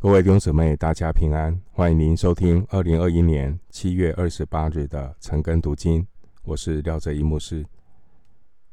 [0.00, 1.60] 各位弟兄姊妹，大家平安！
[1.72, 6.06] 欢迎您收听二零二一年七月二十八日的晨更读经。
[6.44, 7.66] 我是廖哲一牧师。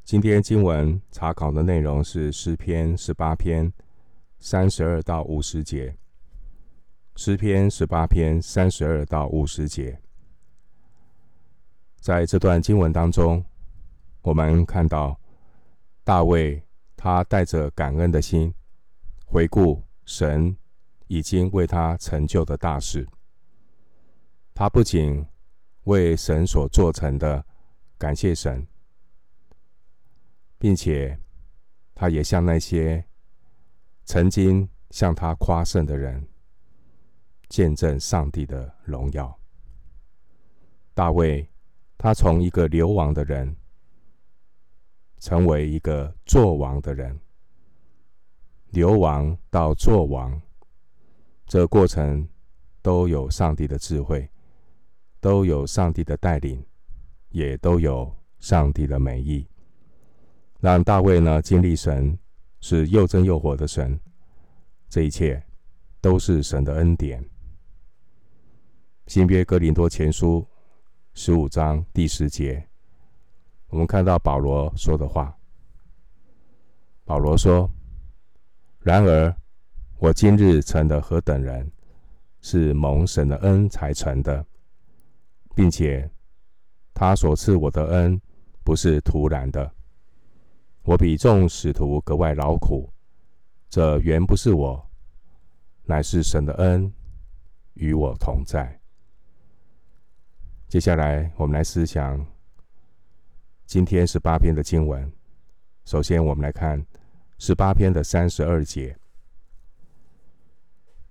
[0.04, 3.74] 今天经文查考的内容是诗篇十八篇
[4.38, 5.97] 三十二到五十节。
[7.15, 9.99] 诗篇十八篇三十二到五十节，
[11.99, 13.44] 在这段经文当中，
[14.21, 15.19] 我们看到
[16.03, 16.62] 大卫
[16.95, 18.53] 他带着感恩的心
[19.26, 20.55] 回顾神。
[21.08, 23.08] 已经为他成就的大事，
[24.54, 25.26] 他不仅
[25.84, 27.45] 为神所做成的
[27.98, 28.66] 感谢神，
[30.58, 31.20] 并且
[31.94, 33.05] 他也向那些
[34.04, 36.28] 曾经向他夸胜的人
[37.50, 39.40] 见证上帝的荣耀。
[40.94, 41.48] 大卫，
[41.98, 43.56] 他从一个流亡的人，
[45.20, 47.20] 成为一个作王的人，
[48.70, 50.42] 流亡到作王。
[51.48, 52.27] 这过程
[52.81, 54.28] 都有上帝的智慧，
[55.19, 56.66] 都有上帝的带领，
[57.30, 59.47] 也都有上帝的美意，
[60.59, 62.17] 让大卫呢经历神
[62.61, 64.00] 是又真又活的神。
[64.89, 65.42] 这一切
[66.02, 67.23] 都是神的恩典。
[69.06, 70.47] 新约哥林多前书
[71.14, 72.67] 十五章第十节，
[73.67, 75.36] 我们看到保罗说的话。
[77.03, 77.69] 保罗说
[78.81, 79.34] ：“然而。”
[79.97, 81.71] 我今日成了何等人，
[82.41, 84.45] 是蒙神的恩才成的，
[85.55, 86.09] 并且
[86.93, 88.21] 他所赐我的恩
[88.63, 89.71] 不是徒然的。
[90.83, 92.91] 我比众使徒格外劳苦，
[93.69, 94.85] 这原不是我，
[95.85, 96.93] 乃是神的恩
[97.75, 98.77] 与我同在。
[100.67, 102.23] 接下来，我们来思想
[103.66, 105.09] 今天十八篇的经文。
[105.85, 106.85] 首先，我们来看
[107.39, 108.95] 十八篇的三十二节。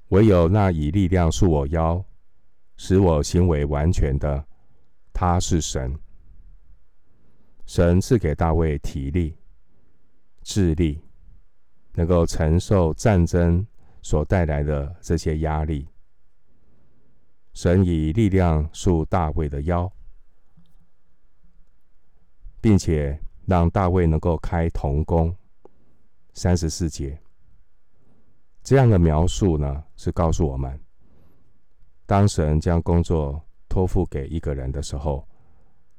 [0.09, 2.05] 唯有那以力量束我腰，
[2.77, 4.47] 使我行为完全的，
[5.13, 5.99] 他是神。
[7.67, 9.37] 神赐给大卫体力、
[10.43, 11.03] 智力，
[11.95, 13.67] 能够承受战争
[14.03, 15.89] 所带来的这些压力。
[17.55, 19.91] 神以力量束大卫的腰，
[22.61, 25.35] 并且让大卫能够开铜工。
[26.35, 27.24] 三十四节。
[28.65, 30.81] 这样的描述呢，是告诉我们，
[32.07, 33.39] 当神将工作
[33.69, 35.29] 托付给一个人的时候，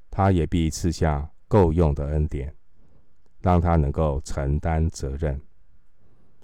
[0.09, 2.51] 他也必赐下够用的恩典，
[3.39, 5.39] 让他能够承担责任。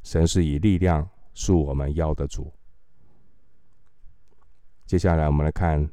[0.04, 2.54] 神是以力量束我们腰的主。
[4.86, 5.90] 接下来，我们来看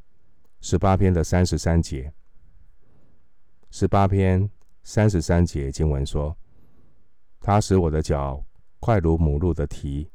[0.61, 2.13] 十八篇的三十三节。
[3.71, 4.51] 十八篇
[4.83, 6.37] 三十三节经文说
[7.41, 8.45] ：“他使我的脚
[8.79, 10.07] 快如母鹿的蹄。”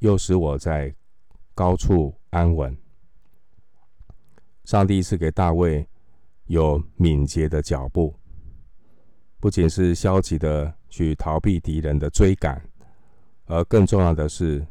[0.00, 0.94] 又使我在
[1.54, 2.76] 高处安稳。
[4.64, 5.88] 上帝赐给大卫
[6.46, 8.14] 有敏捷的脚步，
[9.38, 12.62] 不仅是消极的去逃避敌人的追赶，
[13.46, 14.66] 而更重要的是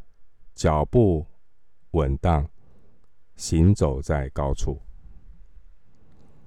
[0.56, 1.26] 脚步
[1.92, 2.48] 稳当，
[3.36, 4.80] 行走在高处。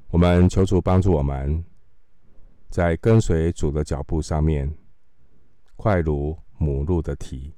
[0.08, 1.64] 我们求主帮助我们，
[2.68, 4.72] 在跟随主的脚步上面，
[5.76, 7.54] 快如母鹿的蹄。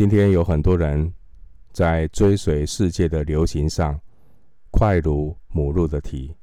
[0.00, 1.12] 今天有很多人
[1.72, 4.00] 在追随世界的流行上，
[4.70, 6.34] 快如母鹿的蹄，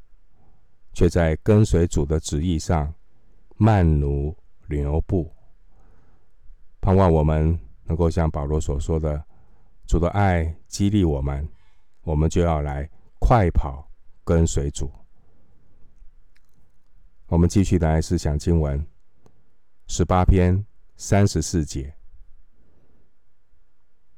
[0.94, 2.94] 却在跟随主的旨意上
[3.56, 5.34] 慢如牛步。
[6.80, 9.26] 盼望我们能够像保罗所说的，
[9.88, 11.50] 主的爱激励我们，
[12.04, 13.90] 我们就要来快跑
[14.24, 14.92] 跟随主。
[17.26, 18.86] 我们继续来思想经文，
[19.88, 20.64] 十八篇
[20.96, 21.97] 三十四节。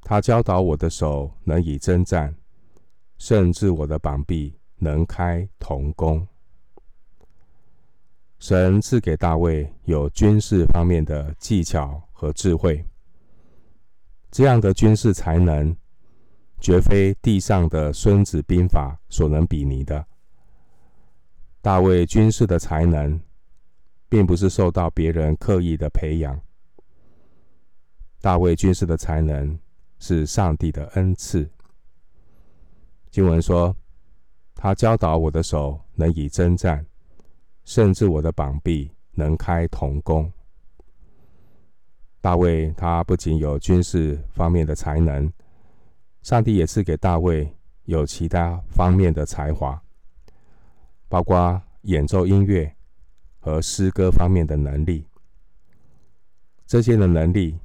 [0.02, 2.34] 他教导我的手能以征战，
[3.18, 6.26] 甚至我的膀臂能开铜弓。
[8.38, 12.82] 神赐给大卫有军事方面的技巧和智慧，
[14.30, 15.76] 这样的军事才能，
[16.58, 20.04] 绝非地上的孙子兵法所能比拟的。
[21.60, 23.20] 大卫军事的才能，
[24.08, 26.40] 并不是受到别人刻意的培养。
[28.22, 29.58] 大卫军事的才能，
[30.00, 31.48] 是上帝的恩赐。
[33.10, 33.76] 经文说
[34.56, 36.84] ：“他教导我的手能以征战，
[37.64, 40.32] 甚至我的膀臂能开铜弓。”
[42.20, 45.32] 大卫他不仅有军事方面的才能，
[46.22, 47.48] 上帝也赐给大卫
[47.84, 49.80] 有其他方面的才华，
[51.08, 52.74] 包括演奏音乐
[53.38, 55.06] 和诗歌方面的能力。
[56.66, 57.58] 这些的能力。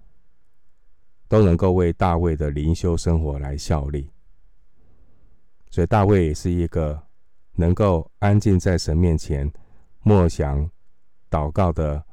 [1.27, 4.11] 都能够为大卫的灵修生活来效力。
[5.69, 7.01] 所以大卫也是一个
[7.53, 9.51] 能够安静在神面前
[10.01, 10.69] 默想、
[11.29, 12.03] 祷告的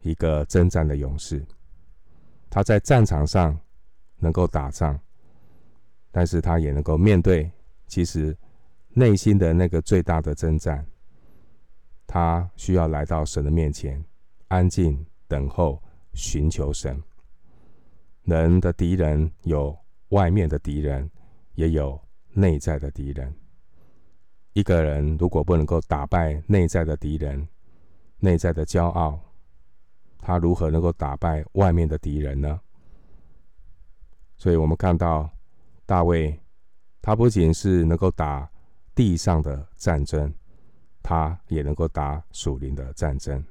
[0.00, 1.44] 一个征战的勇士。
[2.50, 3.58] 他在战场上
[4.18, 4.98] 能够打仗，
[6.10, 7.50] 但是他也能够面对
[7.86, 8.36] 其实
[8.88, 10.84] 内心的那个最大的征战。
[12.06, 14.04] 他需要来到神的面前，
[14.48, 15.82] 安静等候，
[16.12, 17.00] 寻求神。
[18.24, 19.76] 人的敌人有
[20.10, 21.10] 外面的敌人，
[21.54, 22.00] 也有
[22.32, 23.34] 内在的敌人。
[24.52, 27.48] 一个人如果不能够打败内在的敌人，
[28.18, 29.18] 内在的骄傲，
[30.18, 32.60] 他如何能够打败外面的敌人呢？
[34.36, 35.28] 所以我们看到
[35.84, 36.38] 大卫，
[37.00, 38.48] 他不仅是能够打
[38.94, 40.32] 地上的战争，
[41.02, 43.44] 他也能够打属灵的战争。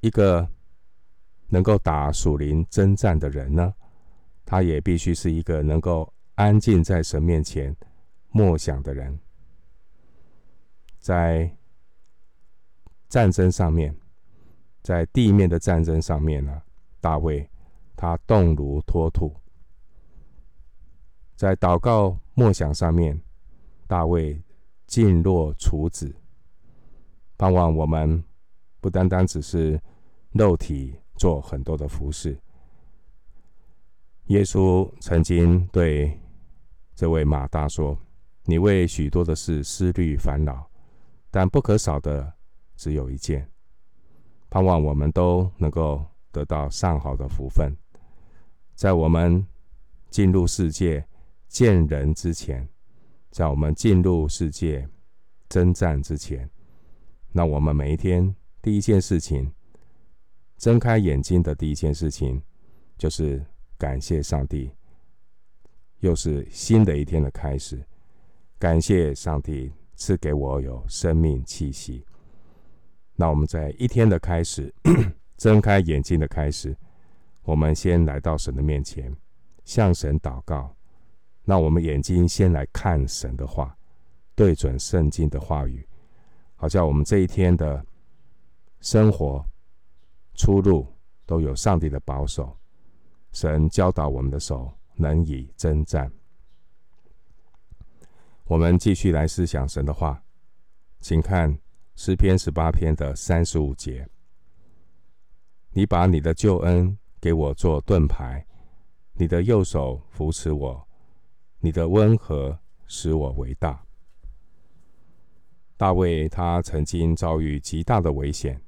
[0.00, 0.48] 一个
[1.48, 3.74] 能够打属灵征战的人呢，
[4.44, 7.74] 他也必须是一个能够安静在神面前
[8.30, 9.18] 默想的人。
[10.98, 11.50] 在
[13.08, 13.96] 战争上面，
[14.82, 16.62] 在地面的战争上面呢，
[17.00, 17.48] 大卫
[17.96, 19.28] 他动如脱兔；
[21.34, 23.18] 在祷告默想上面，
[23.86, 24.42] 大卫
[24.86, 26.14] 静若处子。
[27.38, 28.22] 盼望我们
[28.80, 29.80] 不单单只是
[30.32, 32.38] 肉体做很多的服事。
[34.28, 36.18] 耶稣曾经对
[36.94, 37.98] 这位马大说
[38.44, 40.66] ：“你为许多的事思虑烦恼。”
[41.30, 42.32] 但不可少的
[42.74, 43.46] 只有一件，
[44.48, 47.70] 盼望我们都能够得到上好的福分，
[48.74, 49.46] 在我们
[50.08, 51.06] 进入世界
[51.46, 52.66] 见人之前，
[53.30, 54.88] 在我们进入世界
[55.50, 56.48] 征战之前，
[57.30, 59.52] 那我们每一天第一件事情，
[60.58, 62.42] 睁开眼睛的第一件事情，
[62.98, 63.42] 就是
[63.78, 64.70] 感谢上帝，
[66.00, 67.82] 又是新的一天的开始，
[68.58, 69.72] 感谢上帝。
[70.00, 72.06] 赐给我有生命气息。
[73.16, 74.72] 那我们在一天的开始，
[75.36, 76.72] 睁开眼睛的开始，
[77.42, 79.12] 我们先来到神的面前，
[79.64, 80.72] 向神祷告。
[81.42, 83.76] 那我们眼睛先来看神的话，
[84.36, 85.84] 对准圣经的话语，
[86.54, 87.84] 好像我们这一天的
[88.80, 89.44] 生活
[90.38, 90.86] 出入
[91.26, 92.56] 都有上帝的保守。
[93.32, 96.10] 神教导我们的手能以征战。
[98.44, 100.22] 我们继续来思想神的话，
[101.00, 101.58] 请看
[101.94, 104.08] 诗篇十八篇的三十五节。
[105.72, 108.46] 你把你的救恩给我做盾牌，
[109.12, 110.88] 你的右手扶持我，
[111.58, 113.84] 你的温和使我为大。
[115.76, 118.60] 大卫他曾经遭遇极大的危险，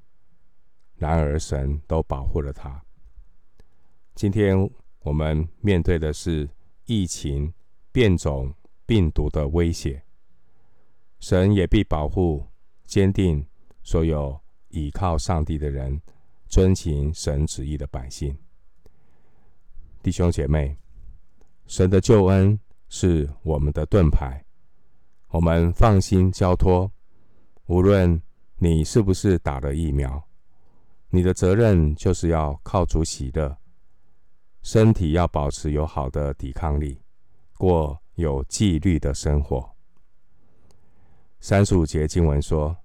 [1.01, 2.81] 然而神都保护了他。
[4.15, 4.57] 今天
[5.01, 6.49] 我们面对的是
[6.85, 7.53] 疫情
[7.91, 8.55] 变种。
[8.87, 10.03] 病毒的威胁，
[11.21, 12.45] 神也必保护
[12.87, 13.47] 坚定
[13.85, 14.37] 所有
[14.71, 16.03] 倚靠上帝的人，
[16.49, 18.37] 遵行神旨意的百姓。
[20.03, 20.77] 弟兄姐妹，
[21.69, 22.59] 神的救恩
[22.89, 24.45] 是我们的盾牌，
[25.29, 26.91] 我们放心交托。
[27.67, 28.21] 无论
[28.59, 30.21] 你是不是打了疫苗，
[31.11, 33.59] 你的责任就是要靠主喜乐，
[34.63, 37.03] 身体要保持有好的抵抗力，
[37.57, 38.01] 过。
[38.17, 39.75] 有纪律的生活。
[41.39, 42.77] 三十五节经文说：“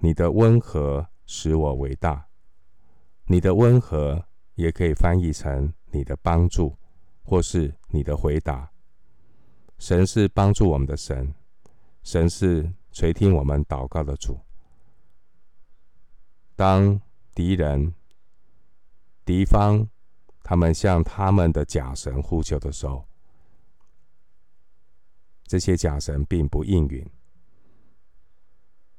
[0.00, 2.26] 你的温和使我为大。”
[3.28, 6.74] 你的温和也可以翻译成你的帮助，
[7.22, 8.70] 或是你的回答。
[9.76, 11.34] 神是帮助我们的神，
[12.02, 14.40] 神是垂听我们祷告的主。
[16.56, 16.98] 当
[17.38, 17.94] 敌人、
[19.24, 19.88] 敌方
[20.42, 23.06] 他们向他们的假神呼求的时候，
[25.44, 27.08] 这些假神并不应允。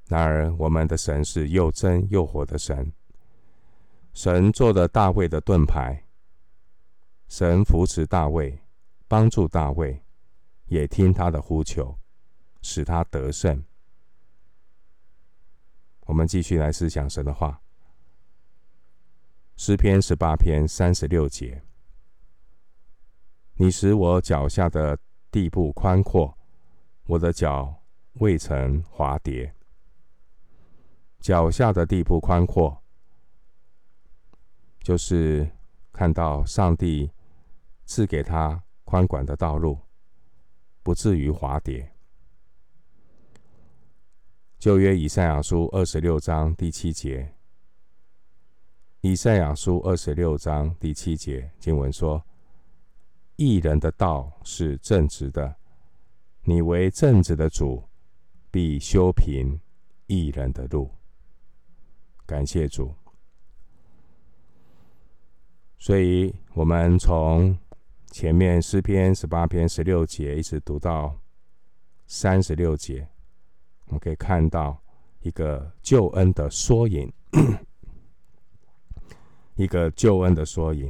[0.08, 2.93] 然而，我们的神是又真又活的神。
[4.13, 6.05] 神做了大卫的盾牌，
[7.27, 8.58] 神扶持大卫，
[9.10, 10.01] 帮助大卫，
[10.67, 12.00] 也听他的呼求，
[12.62, 13.62] 使他得胜。
[16.05, 17.62] 我们继续来思想神的话。
[19.62, 21.62] 诗篇十八篇三十六节：
[23.56, 24.98] 你使我脚下的
[25.30, 26.34] 地步宽阔。
[27.08, 29.54] 我的脚未曾滑跌，
[31.20, 32.82] 脚下的地步宽阔，
[34.82, 35.51] 就是
[35.92, 37.12] 看到上帝
[37.84, 39.78] 赐给他宽广的道路，
[40.82, 41.92] 不至于滑跌。
[44.58, 47.36] 旧约以赛亚书二十六章第七节，
[49.01, 52.22] 以赛亚书二十六章第七节经文说
[53.38, 55.56] ：“义人的道是正直的，
[56.44, 57.82] 你为正直的主，
[58.51, 59.58] 必修平
[60.08, 60.91] 义人的路。
[62.25, 62.94] 感谢主。
[65.77, 67.58] 所以，我们从
[68.12, 71.18] 前面诗篇十八篇十六节一直读到
[72.06, 73.08] 三十六节，
[73.86, 74.77] 我们可以看到
[75.22, 77.10] 一个救恩的缩影，
[79.60, 80.89] 一个救恩的缩影。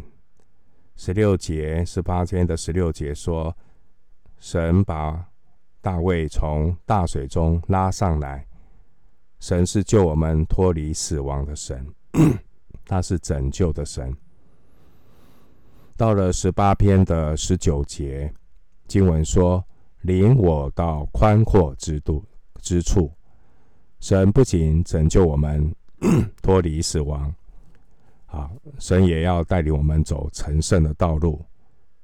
[0.96, 3.58] 十六节，十八篇的十六节说，
[4.38, 5.28] 神把
[5.82, 8.46] 大卫从大水中拉上来，
[9.40, 11.84] 神是救我们脱离死亡的神，
[12.86, 14.16] 他是拯救的神。
[15.98, 18.32] 到了十八篇的十九节，
[18.88, 19.66] 经文说
[20.02, 22.24] ：“领我到宽阔之度
[22.62, 23.12] 之处。”
[24.00, 25.76] 神不仅拯救我们
[26.44, 27.34] 脱离死亡，
[28.29, 31.43] 啊，神也要带领我们走成圣的道路，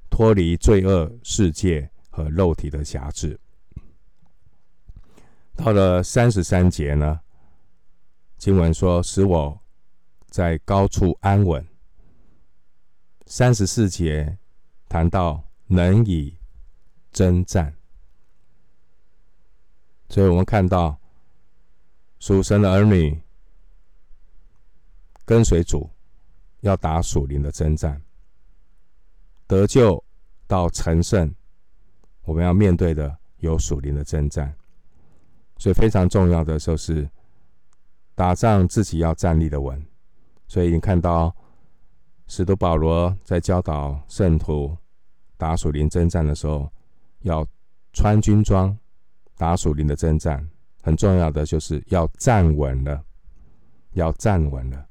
[0.09, 3.39] 脱离罪恶世界和肉体的辖制。
[5.55, 7.21] 到了三十三节呢，
[8.37, 9.61] 经文说：“使我
[10.27, 11.65] 在高处安稳。”
[13.27, 14.37] 三十四节
[14.89, 16.37] 谈到能以
[17.11, 17.73] 征战，
[20.09, 20.99] 所以我们看到
[22.19, 23.19] 属神的儿女
[25.23, 25.89] 跟随主，
[26.67, 28.01] 要打属灵的征战，
[29.47, 30.03] 得救
[30.45, 31.33] 到成圣，
[32.23, 34.53] 我们要面对的有属灵的征战，
[35.57, 37.09] 所以非常重要的就是
[38.13, 39.83] 打仗自己要站立的稳，
[40.47, 41.35] 所以你看到。
[42.27, 44.75] 使徒保罗在教导圣徒
[45.37, 46.67] 打属灵征战的时候，
[47.21, 47.45] 要
[47.93, 48.75] 穿军装
[49.37, 50.43] 打属灵的征战。
[50.81, 53.05] 很重要的就是要站稳了，
[53.91, 54.87] 要站稳了。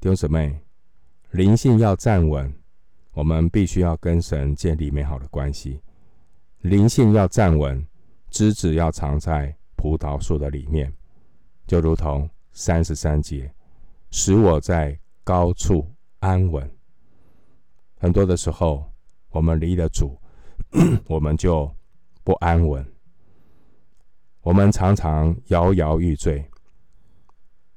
[0.00, 0.60] 弟兄姊妹，
[1.32, 2.52] 灵性要站稳，
[3.12, 5.80] 我们必须要跟神建立美好的关系。
[6.60, 7.86] 灵性要站稳，
[8.30, 10.92] 枝子要藏在葡萄树的里面，
[11.66, 13.52] 就如同三十三节，
[14.10, 15.86] 使我在高处。
[16.20, 16.70] 安稳。
[17.96, 18.84] 很多的时候，
[19.30, 20.20] 我们离了主，
[21.08, 21.74] 我们就
[22.22, 22.84] 不安稳。
[24.42, 26.44] 我们常常摇摇欲坠，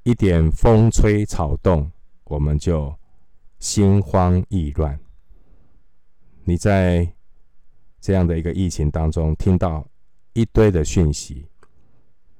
[0.03, 1.89] 一点风吹草动，
[2.25, 2.93] 我们就
[3.63, 4.99] 心慌意乱。
[6.43, 7.09] 你在
[8.01, 9.87] 这样的一个疫情当中，听到
[10.33, 11.47] 一堆的讯息，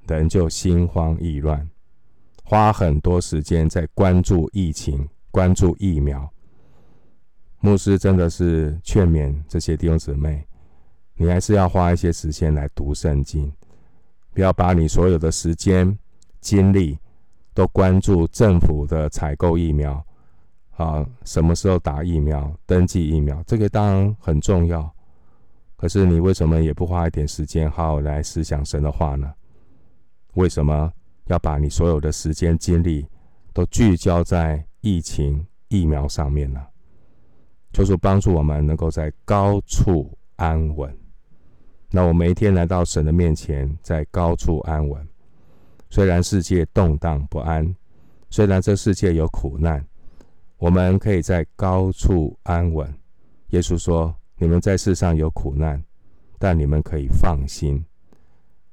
[0.06, 1.66] 人就心慌意乱，
[2.44, 5.08] 花很多时间在关注疫情。
[5.30, 6.30] 关注疫苗，
[7.58, 10.46] 牧师真的是劝勉这些弟兄姊妹，
[11.14, 13.50] 你还是要花一些时间来读圣经，
[14.34, 15.98] 不要把你所有的时间
[16.40, 16.98] 精力
[17.54, 20.06] 都关注政府的采购疫苗
[20.76, 24.92] 啊，什么时候打疫苗、登记疫苗，这个当然很重要。
[25.76, 29.32] 可是你为什么也不花一点时间好好来思想神的话呢？
[30.34, 30.92] 为什么
[31.26, 33.06] 要把你所有的时间精力
[33.52, 36.60] 都聚焦在疫情疫苗上面呢，
[37.72, 40.96] 就是帮助我们能够在高处安稳。
[41.90, 45.06] 那我每一天来到神的面前，在高处安稳。
[45.90, 47.72] 虽然世界动荡不安，
[48.30, 49.84] 虽然这世界有苦难，
[50.58, 52.92] 我们可以在高处安稳。
[53.48, 55.82] 耶稣说：“你们在世上有苦难，
[56.38, 57.84] 但你们可以放心。”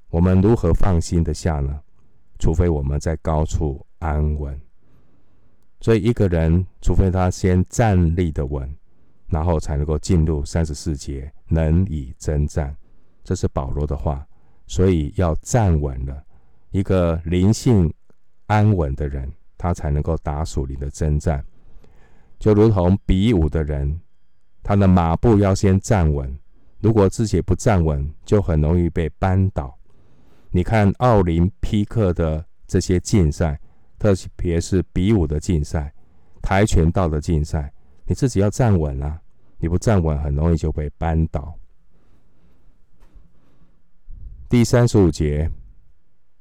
[0.09, 1.79] 我们如何放心得下呢？
[2.39, 4.59] 除非我们在高处安稳。
[5.79, 8.69] 所以，一个人除非他先站立的稳，
[9.27, 12.75] 然后才能够进入三十四节，能以征战。
[13.23, 14.25] 这是保罗的话。
[14.67, 16.23] 所以要站稳了，
[16.69, 17.93] 一个灵性
[18.47, 21.45] 安稳的人，他才能够打属灵的征战。
[22.41, 24.01] 就如同比武的人，
[24.61, 26.37] 他的马步要先站稳，
[26.79, 29.73] 如果自己不站稳，就很容易被扳倒。
[30.49, 33.57] 你看奥林匹克的这些竞赛。
[34.01, 35.93] 特别是比武的竞赛、
[36.41, 37.71] 跆拳道的竞赛，
[38.07, 39.21] 你自己要站稳啊！
[39.59, 41.53] 你不站稳，很容易就被扳倒。
[44.49, 45.47] 第三十五节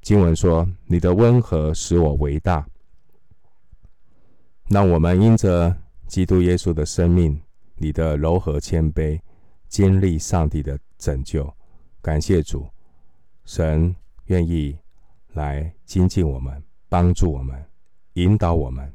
[0.01, 2.67] 经文说：“你的温和使我为大。”
[4.67, 5.77] 那我们因着
[6.11, 7.41] 基督耶稣的生命，
[7.77, 9.19] 你的柔和谦卑，
[9.69, 11.49] 经历上帝的拯救。
[12.03, 12.69] 感谢主，
[13.45, 14.77] 神愿意
[15.35, 16.61] 来精进我们。
[16.89, 17.65] 帮助我们，
[18.15, 18.93] 引导我们。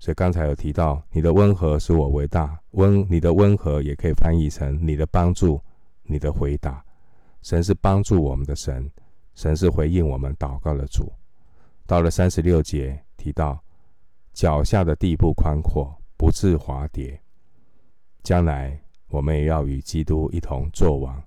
[0.00, 2.58] 所以刚才有提到，你的温和使我伟大。
[2.72, 5.60] 温，你的温和也可以翻译成你的帮助，
[6.02, 6.84] 你的回答。
[7.42, 8.90] 神是帮助我们的神，
[9.36, 11.12] 神是回应我们祷告的主。
[11.86, 13.62] 到了三十六节提到，
[14.32, 17.20] 脚下的地步宽阔，不致滑跌。
[18.22, 21.22] 将来我们也要与基督一同作王。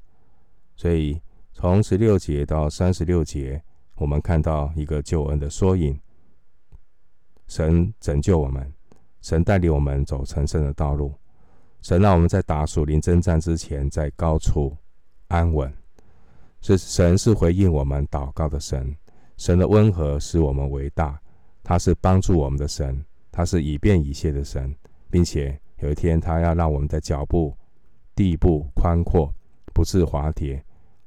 [0.75, 1.21] 所以
[1.53, 3.61] 从十六节到三十六节，
[3.95, 5.99] 我们看到一个救恩的缩影。
[7.47, 8.71] 神拯救我们，
[9.21, 11.13] 神带领我们走成圣的道路，
[11.81, 14.77] 神让我们在打属灵征战之前，在高处
[15.27, 15.73] 安稳。
[16.61, 18.95] 是神是回应我们祷告的神，
[19.37, 21.19] 神的温和使我们为大，
[21.63, 24.75] 他是帮助我们的神，他是以便以谢的神，
[25.09, 27.55] 并且有一天他要让我们的脚步
[28.15, 29.33] 地步宽阔，
[29.73, 30.63] 不致滑跌。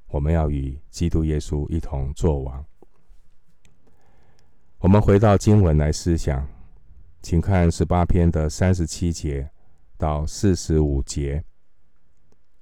[0.08, 2.64] 我们要与基督耶稣一同作王。
[4.78, 6.46] 我们回到经文来思想，
[7.22, 9.48] 请看十八篇的三十七节
[9.96, 11.42] 到四十五节，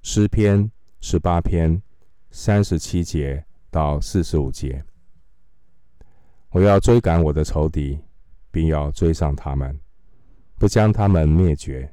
[0.01, 0.71] 诗篇
[1.01, 1.81] 十八篇
[2.29, 4.83] 三十七节到四十五节。
[6.51, 7.99] 我要追赶我的仇敌，
[8.51, 9.77] 并要追上他们，
[10.61, 11.91] 不将他们灭绝。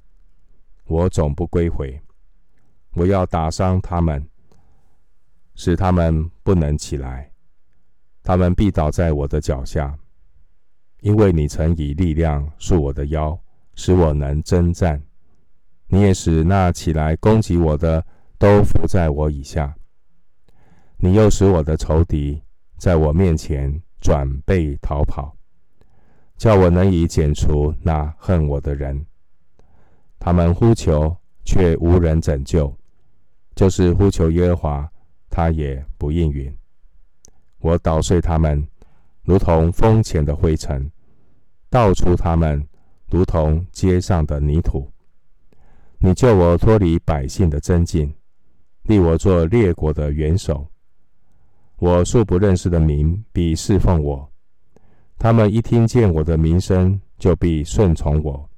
[0.85, 1.99] 我总不归回。
[2.93, 4.23] 我要打伤他们，
[5.55, 7.33] 使他们不能起来，
[8.23, 9.99] 他们必倒在我的脚下。
[11.01, 13.41] 因为你曾以力量束我的腰，
[13.75, 15.01] 使我能征战；
[15.87, 18.05] 你也使那起来攻击我的
[18.37, 19.75] 都伏在我以下。
[20.99, 22.43] 你又使我的仇敌
[22.77, 25.35] 在我面前转背逃跑，
[26.39, 29.05] 叫我能以剪除那恨我的人。
[30.19, 31.15] 他们呼求，
[31.45, 32.73] 却无人拯救；
[33.55, 34.93] 就是呼求耶和华，
[35.29, 36.57] 他也不应允。
[37.59, 38.67] 我捣碎他们。
[39.25, 40.91] 如同风前的灰尘，
[41.69, 42.67] 倒出他们，
[43.11, 44.91] 如同街上的泥土。
[45.99, 48.15] 你救我脱离百姓的争竞，
[48.85, 50.67] 立我做列国的元首。
[51.77, 54.33] 我素不认识的民必侍奉我，
[55.19, 58.49] 他们一听见我的名声，就必顺从我。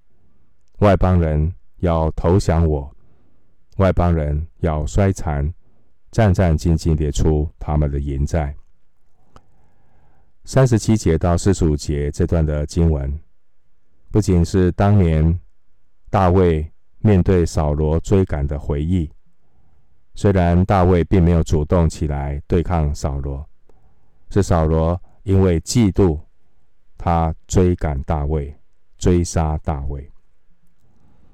[0.80, 2.94] 外邦人要投降我，
[3.78, 5.52] 外邦人要衰残，
[6.10, 8.54] 战战兢兢列出他们的营寨。
[10.44, 13.18] 三十七节到四十五节这段的经文，
[14.10, 15.40] 不仅是当年
[16.10, 19.10] 大卫面对扫罗追赶的回忆。
[20.14, 23.48] 虽然大卫并没有主动起来对抗扫罗，
[24.28, 26.20] 是扫罗因为嫉妒
[27.02, 28.54] 他追赶大卫，
[28.98, 30.06] 追杀大卫。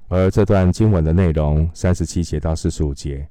[0.07, 3.27] 而这段经文的内容，三十七节到四十五节，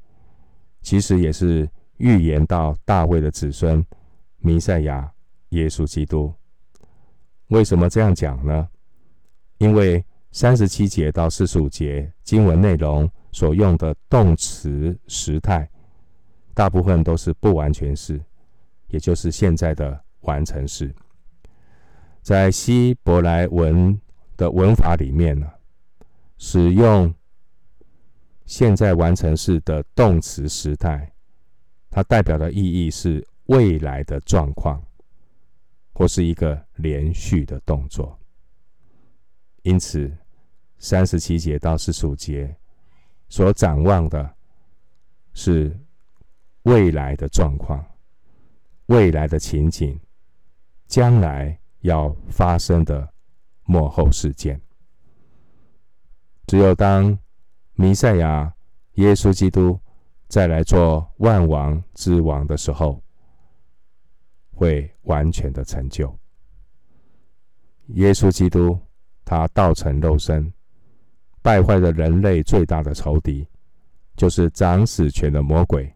[0.83, 3.83] 其实也是预言到大卫的子孙
[4.37, 5.11] 弥赛亚。
[5.51, 6.35] 耶稣基督，
[7.46, 8.68] 为什么这样讲呢？
[9.57, 15.66] 因为三十七节到四十五节经文内容所用的动词时态，
[16.53, 18.20] 大部分都是不完全式，
[18.88, 20.94] 也就是现在的完成式。
[22.26, 24.00] 在希伯来文
[24.36, 25.48] 的文法里面呢，
[26.38, 27.14] 使用
[28.46, 31.12] 现在完成式的动词时态，
[31.88, 34.82] 它代表的意义是未来的状况。
[35.92, 38.18] 或是一个连续的动作，
[39.62, 40.12] 因此
[40.78, 42.54] 三十七节到四十五节
[43.30, 44.34] 所展望的
[45.32, 45.74] 是
[46.64, 47.82] 未来的状况、
[48.88, 49.98] 未来的情景、
[50.86, 53.09] 将来要发生的
[53.64, 54.61] 幕后事件。
[56.46, 57.18] 只有当
[57.75, 58.55] 弥赛亚
[58.94, 59.79] 耶稣基督
[60.29, 63.03] 再来做万王之王的时候，
[64.53, 66.16] 会完全的成就。
[67.94, 68.79] 耶稣基督，
[69.25, 70.53] 他道成肉身，
[71.42, 73.46] 败坏了人类最大的仇敌，
[74.16, 75.92] 就是掌死权的魔鬼，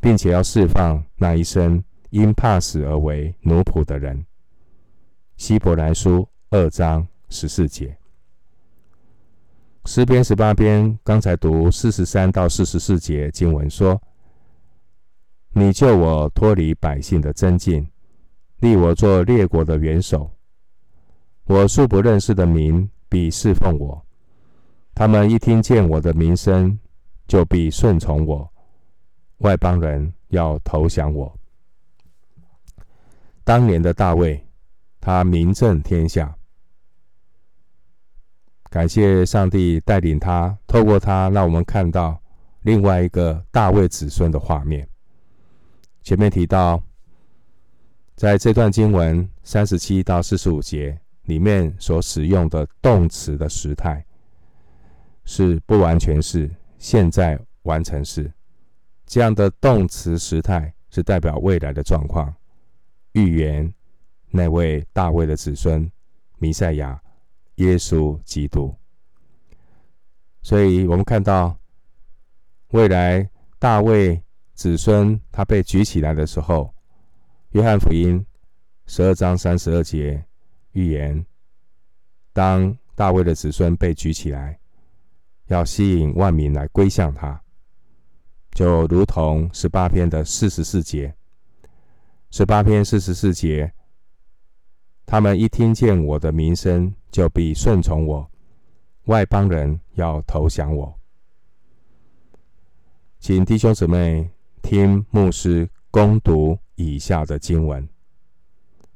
[0.00, 4.24] 并且要释放那一生因怕死而为奴仆的人。
[5.36, 7.94] 希伯来书二章十四节，
[9.84, 14.00] 诗篇十八篇刚才读四十三到四十四节经文说。
[15.52, 17.86] 你救我脱离百姓的争竞，
[18.60, 20.30] 立我做列国的元首。
[21.44, 24.04] 我素不认识的民必侍奉我，
[24.94, 26.78] 他们一听见我的名声，
[27.26, 28.50] 就必顺从我。
[29.38, 31.34] 外邦人要投降我。
[33.44, 34.45] 当年的大卫，
[35.06, 36.36] 他名震天下，
[38.70, 42.20] 感谢上帝带领他，透过他，让我们看到
[42.62, 44.88] 另外一个大卫子孙的画面。
[46.02, 46.82] 前面提到，
[48.16, 54.04] 在这段经文三十七到四十五节里面所使用的动词的时态，
[55.24, 58.28] 是不完全是现在完成式。
[59.06, 62.34] 这样的动词时态是代表未来的状况，
[63.12, 63.72] 预言
[64.36, 65.90] 那位大卫的子孙
[66.38, 67.00] 弥赛亚
[67.56, 68.72] 耶稣基督。
[70.42, 71.58] 所以我们看到
[72.68, 74.22] 未来大卫
[74.54, 76.72] 子孙他被举起来的时候，
[77.50, 78.24] 约翰福音
[78.86, 80.24] 十二章三十二节
[80.72, 81.24] 预言，
[82.32, 84.58] 当大卫的子孙被举起来，
[85.46, 87.42] 要吸引万民来归向他，
[88.52, 91.14] 就如同十八篇的四十四节。
[92.30, 93.72] 十八篇四十四节，
[95.06, 98.28] 他们一听见我的名声，就必顺从我；
[99.04, 100.92] 外邦人要投降我。
[103.20, 104.28] 请弟兄姊妹
[104.62, 107.88] 听牧师攻读以下的经文：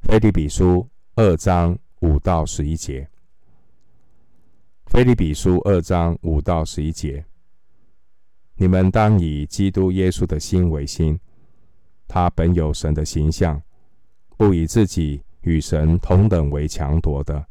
[0.02, 3.08] 腓立比书二章五到十一节。
[4.86, 7.24] 腓立比书二章五到十一节，
[8.56, 11.18] 你们当以基督耶稣的心为心。
[12.08, 13.62] 他本有神的形象，
[14.36, 17.46] 不以自己与神同等为强夺的，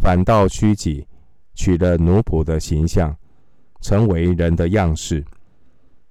[0.00, 1.06] 反倒虚己，
[1.54, 3.16] 取了奴仆的形象，
[3.80, 5.24] 成为人的样式。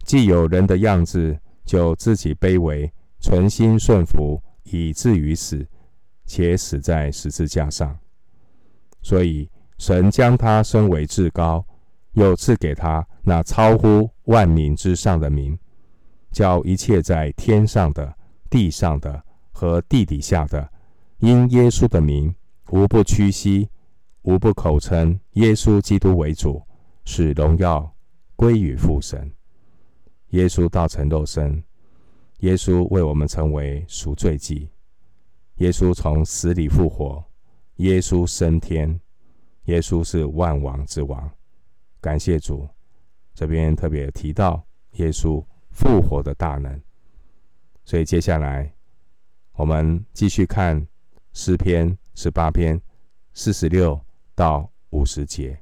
[0.03, 5.65] 既有人的样子，就自己卑微，存心顺服，以至于死，
[6.25, 7.97] 且死在十字架上。
[9.01, 11.65] 所以神将他升为至高，
[12.13, 15.57] 又赐给他那超乎万民之上的名。
[16.31, 18.13] 叫一切在天上的、
[18.49, 20.69] 地上的和地底下的，
[21.25, 22.35] 因耶稣的名，
[22.69, 23.67] 无不屈膝，
[24.21, 26.61] 无不口称耶稣基督为主，
[27.03, 27.95] 使荣耀
[28.35, 29.31] 归于父神。
[30.29, 31.63] 耶稣道成肉身，
[32.41, 34.69] 耶稣为我们成为赎罪祭，
[35.55, 37.25] 耶稣从死里复活，
[37.77, 38.99] 耶稣升天，
[39.63, 41.27] 耶稣是万王之王。
[41.99, 42.69] 感谢主，
[43.33, 44.63] 这边特别提到
[44.97, 45.43] 耶稣。
[45.77, 46.81] 复活的大能，
[47.83, 48.73] 所以接下来
[49.55, 50.87] 我们继续看
[51.35, 52.81] 诗篇十八篇
[53.33, 53.99] 四十六
[54.33, 55.59] 到五十节。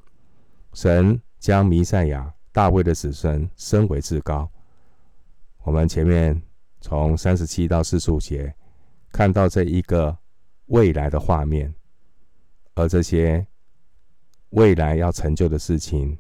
[0.74, 4.48] 神将弥赛亚大卫的子孙升为至高。
[5.64, 6.40] 我们前面
[6.80, 8.54] 从三十七到四十五节
[9.12, 10.16] 看到这一个
[10.68, 11.74] 未来的画面，
[12.76, 13.46] 而这些
[14.52, 16.16] 未来要成就的事情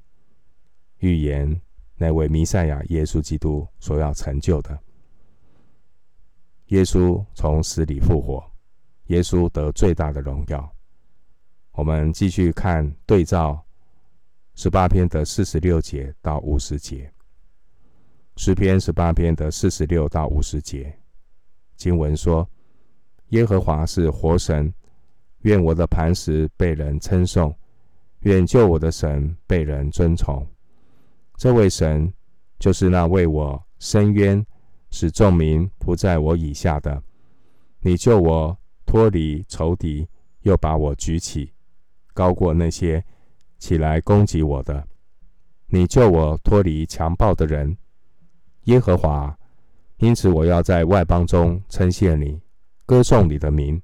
[0.98, 1.62] 预言。
[1.96, 4.78] 那位弥赛亚耶稣基督所要成就的，
[6.70, 8.44] 耶稣从死里复活，
[9.08, 10.72] 耶稣得最大的荣耀。
[11.72, 13.64] 我们继续看对照
[14.56, 17.12] 十八篇的四十六节到五十节，
[18.38, 20.96] 诗篇十八篇的四十六到五十节，
[21.76, 22.48] 经文说：
[23.30, 24.72] 耶和华是活神，
[25.40, 27.56] 愿我的磐石被人称颂，
[28.20, 30.48] 愿救我的神被人尊崇。
[31.36, 32.14] 这位神
[32.60, 34.46] 就是那为我伸冤，
[34.92, 37.02] 使众民不在我以下的。
[37.80, 40.08] 你救我脱离仇敌，
[40.42, 41.52] 又把我举起，
[42.14, 43.04] 高过那些
[43.58, 44.88] 起来攻击我的。
[45.68, 47.78] 你救我脱离强暴的人，
[48.64, 49.38] 耶和华。
[49.98, 52.42] 因此我要在外邦中称谢你，
[52.86, 53.82] 歌颂你的名。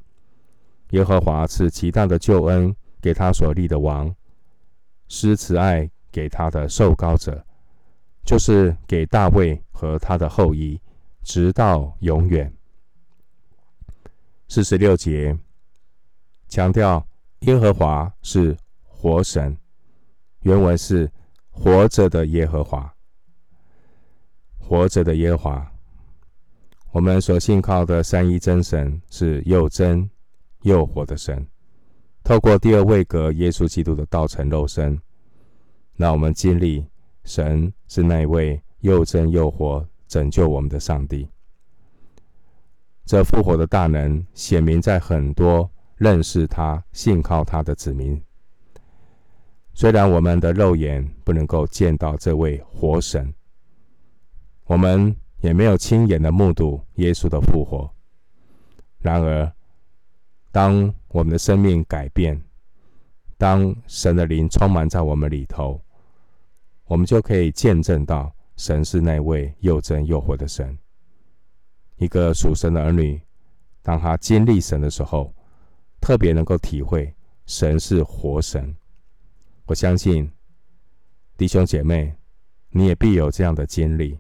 [0.91, 4.13] 耶和华赐极大的救恩给他所立的王，
[5.07, 5.89] 施慈爱。
[6.11, 7.45] 给他的受膏者，
[8.25, 10.81] 就是给大卫和他的后裔，
[11.21, 12.51] 直到永远。
[14.51, 15.37] 四十六节
[16.47, 17.07] 强调
[17.41, 19.55] 耶和华是活神，
[20.41, 21.09] 原文是
[21.51, 22.91] 活着的耶和华，
[24.57, 25.71] 活着的耶和华。
[26.91, 30.09] 我们所信靠的三一真神是又真
[30.63, 31.47] 又活的神，
[32.23, 34.99] 透过第二位格耶稣基督的道成肉身。
[35.95, 36.83] 让我们经历
[37.23, 41.29] 神是那位又真又活拯救我们的上帝。
[43.09, 48.21] 这复活的大能显明在很多认识他、信靠他的子民。
[49.73, 53.33] 虽然我们的肉眼不能够见到这位活神，
[54.65, 57.91] 我们也没有亲眼的目睹耶稣的复活。
[58.99, 59.51] 然而，
[60.51, 62.39] 当我们的生命改变，
[63.39, 65.81] 当神的灵充满在我们里头，
[66.85, 70.77] 我们就可以见证到神是那位又真又活的神。
[71.99, 73.21] 一个属神的儿女，
[73.81, 75.33] 当他经历神的时候，
[76.01, 77.13] 特别能够体会
[77.45, 78.75] 神是活神。
[79.65, 80.31] 我相信
[81.37, 82.15] 弟兄姐妹，
[82.69, 84.17] 你也必有这样的经历。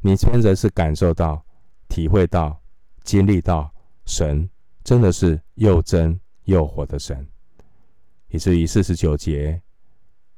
[0.00, 1.44] 你真的是感受到、
[1.88, 2.58] 体会到、
[3.02, 3.68] 经历到
[4.06, 4.48] 神
[4.84, 7.26] 真的是又真又活的神，
[8.28, 9.60] 以至于四十九节。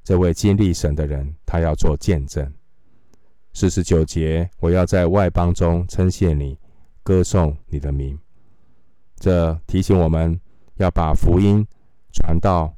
[0.03, 2.51] 这位经历神的人，他要做见证。
[3.53, 6.59] 四十九节，我要在外邦中称谢你，
[7.11, 8.17] 歌颂你的名。
[9.17, 10.41] 这提醒我们
[10.77, 11.67] 要把福音
[12.13, 12.73] 传到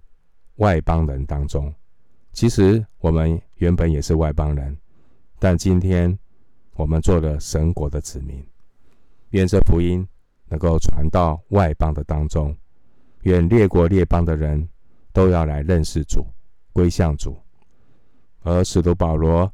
[0.54, 1.70] 外邦人当中。
[2.32, 4.74] 其实我们原本也是外邦人，
[5.38, 6.18] 但今天
[6.76, 8.42] 我们做了神国的子民，
[9.32, 10.08] 愿这福音
[10.48, 12.56] 能够传到外邦的当中，
[13.24, 14.66] 愿列国列邦的人
[15.12, 16.26] 都要来认识主，
[16.72, 17.38] 归向主。
[18.40, 19.52] 而使徒保罗，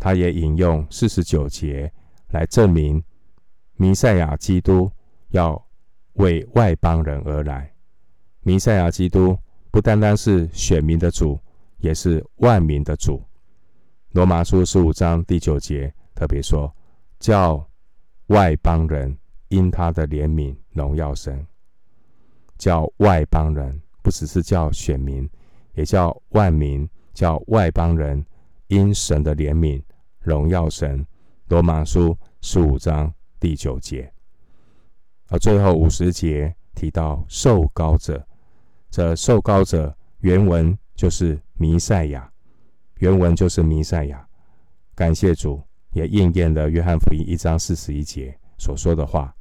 [0.00, 1.92] 他也引用四十九节
[2.30, 3.00] 来证明，
[3.76, 4.90] 弥赛亚基督
[5.28, 5.62] 要
[6.14, 7.72] 为外邦人而来。
[8.40, 9.36] 弥赛亚基督
[9.70, 11.38] 不单单是选民的主，
[11.78, 13.22] 也是万民的主。
[14.12, 16.74] 罗马书十五章第九节特别说，
[17.18, 17.68] 叫
[18.28, 19.16] 外邦人
[19.48, 21.46] 因他的怜悯荣耀神。
[22.56, 25.28] 叫外邦人，不只是叫选民，
[25.74, 26.88] 也叫万民。
[27.12, 28.22] 叫外邦人
[28.66, 29.82] 因神的怜悯
[30.20, 31.06] 荣耀神。
[31.48, 33.10] 罗马书十五章
[33.46, 34.12] 第九节，
[35.28, 38.26] 而最后五十节提到受膏者，
[38.90, 42.28] 这受膏者原文就是弥赛亚，
[42.98, 44.26] 原文就是弥赛亚。
[44.96, 49.32] 感谢主，也应验了约翰福音一章四十一节所说的话。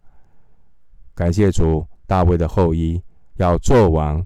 [1.15, 3.01] 感谢主，大卫的后裔
[3.37, 4.23] 要做王，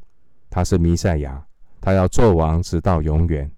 [0.50, 1.42] 他是弥赛亚。
[1.80, 3.50] 他要做王直到永远，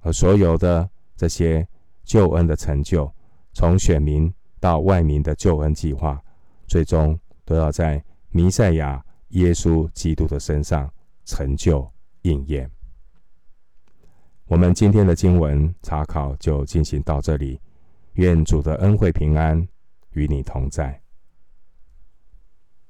[0.00, 1.68] 而所有的这些
[2.02, 3.12] 救恩的成就，
[3.52, 6.22] 从选民到外民的救恩计划，
[6.66, 10.88] 最终都要在弥赛亚耶稣基督的身上
[11.24, 11.90] 成就
[12.22, 12.70] 应验。
[14.46, 17.60] 我们今天的经文查考就进行到这里，
[18.14, 19.66] 愿主的恩惠平安
[20.10, 21.00] 与你同在。